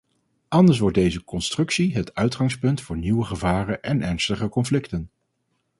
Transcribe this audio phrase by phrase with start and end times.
[0.47, 5.09] Anders wordt deze constructie het uitgangspunt voor weer nieuwe gevaren en ernstige conflicten.